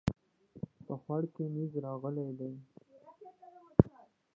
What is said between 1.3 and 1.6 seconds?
کې